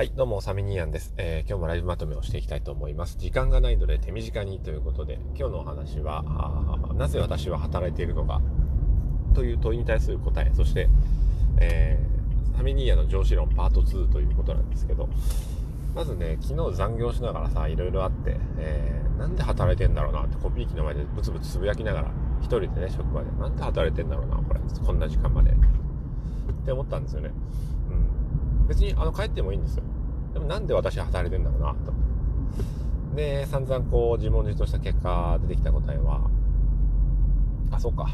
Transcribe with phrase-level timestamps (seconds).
[0.00, 3.18] はい、どうも、サミニーアンです、えー、今日もライブまとめをしていきたいと思います。
[3.18, 6.24] 時間がないので手短にということで、今日のお話は、
[6.94, 8.40] なぜ私は働いているのか
[9.34, 10.88] という問いに対する答え、そして、
[11.60, 15.06] えー、サミニーアの上司論パート2ということなんですけど、
[15.94, 25.50] まずね、昨日残業しながらさ、いろいろあって、えー、なんで働いてんだろうなってコピー機の前でブツブツつぶやきながら、一人でね、職場で、なんで働いてんだろうな、これ、こんな時間まで。
[25.50, 25.54] っ
[26.64, 27.32] て思ったんですよね。
[28.70, 29.82] 別に、あの、帰ってもいいんですよ。
[30.32, 31.92] でもなんで私は働いてんだろうな、と。
[33.16, 36.30] で、散々こう自問自答した結果出てきた答えは、
[37.72, 38.08] あ、そうか。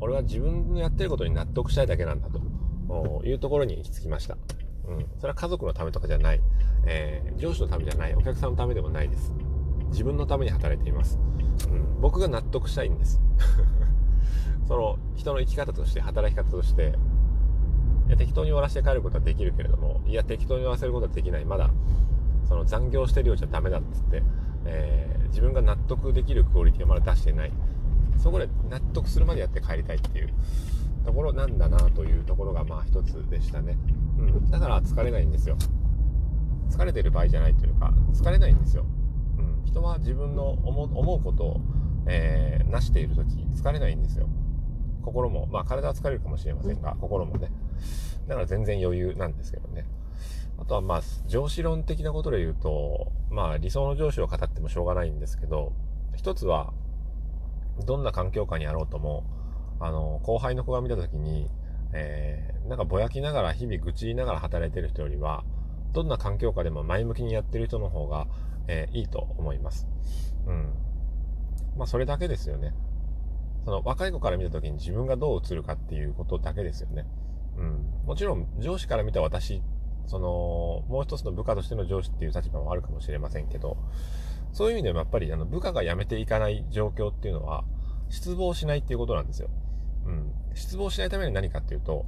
[0.00, 4.36] 俺は自分のやってることに納得したいだけなんだというところに行き着きました。
[4.88, 5.06] うん。
[5.18, 6.40] それは家族のためとかじゃない。
[6.86, 8.14] えー、上司のためじゃない。
[8.16, 9.32] お客さんのためでもないです。
[9.90, 11.20] 自分のために働いています。
[11.68, 12.00] うん。
[12.00, 13.22] 僕が納得したいんです。
[14.66, 16.98] その人の生き方として、働き方として、
[18.06, 21.44] いや適当に終わらせて帰ることはできるけれどもいや適当に終わらせることはできない。
[21.44, 21.70] まだ
[22.48, 24.22] その残業してるようじゃダメだっつって、
[24.66, 27.52] えー、自分が納得できるクオリティをまだ出してない。
[28.18, 30.28] そこで納得するまでやって帰りたいっていう
[31.04, 33.76] ところなんだなというところがまあ一つでしたね、
[34.18, 35.56] うん、だから疲れないんですよ。
[36.70, 38.86] 疲れてる場合じゃないというか疲れないんですよ、
[39.38, 41.60] うん、人は自分の思うことを、
[42.06, 44.28] えー、成している時疲れないんですよ。
[45.02, 47.50] 心も、まあ体は疲れるかもしれませんが、心もね。
[48.28, 49.86] だから全然余裕なんですけどね。
[50.58, 55.72] あとはまあ、上司論的なことで言うと、まあ理想の上司を語ってもしょうがないんですけど、
[56.16, 56.72] 一つは、
[57.84, 59.24] どんな環境下にあろうとも、
[59.80, 61.50] あの、後輩の子が見た時に、
[61.92, 65.44] えー、なんかぼやきながら日々愚痴りながら働いてる人よりは、
[65.92, 68.26] どんな環境下でも前向きにやってる人の方が、
[68.68, 69.88] えー、いいと思います。
[70.46, 70.72] うん。
[71.76, 72.74] まあそれだけですよね。
[73.64, 77.06] その若い子から見た時に自分がどう映るかっていうことだけですよね。
[77.56, 78.06] うん。
[78.06, 79.62] もちろん上司から見た私、
[80.06, 83.76] その、もう一つの部下としての上司っていう立場もあるかもしれませんけど、
[84.52, 87.64] そういう意味でもやっぱりあの部下が辞めていかない状況っていうのは、
[88.08, 89.48] 失望しないっていうことなんですよ。
[90.06, 90.32] うん。
[90.54, 92.06] 失望しないために何かっていうと、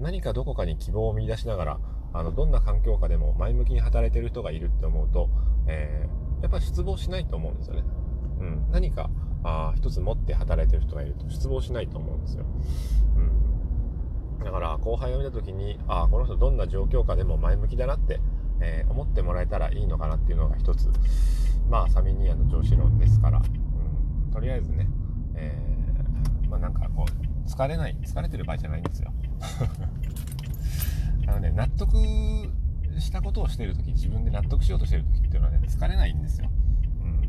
[0.00, 1.80] 何かどこかに希望を見出しながら、
[2.12, 5.30] あの、どんな環境下でも前向きに働いてる人がいるって思うと、
[5.66, 7.84] えー、やっぱり失望しないと思うんですよね。
[8.40, 8.70] うん。
[8.70, 9.10] 何か、
[9.44, 12.44] あ一つ持って働いてる人がいると失望しないと思うんですよ。
[13.16, 13.55] うん、
[14.44, 18.20] だから後輩を見た時にああこの人どんな状況下でも前向きだなって、
[18.60, 20.90] えー、思ってもらえたらいいのかなっていうのが一つ
[21.68, 24.88] まあサミニアの上司論ですから、うん、とりあえずね、
[25.34, 29.12] えー、まあなんかこう疲れない疲れてる場合じゃないんですよ。
[31.28, 31.96] あのね納得
[32.98, 36.48] したことをしてる時自分で納得しようとしてる時っていうのはね疲れないんですよ。
[37.00, 37.22] うん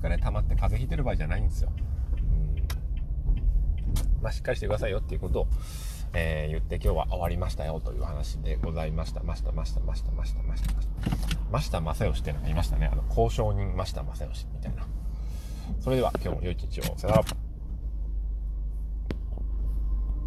[0.00, 1.70] 疲れ溜まって風邪ひいてる場合じゃないんですよ。
[2.22, 2.56] うん。
[4.22, 5.48] まあ、しっかりしてくださいよっていうことを、
[6.12, 9.22] えー、言って今日は終わりましたよという話でございました。
[9.22, 11.40] ました、ました、ました、ました、ました、ました。
[11.50, 12.88] ました正義っていうのがいましたね。
[12.92, 14.86] あの、交渉人ました正義みたいな。
[15.80, 16.98] それでは今日も良い一日を。
[16.98, 17.49] さよなら。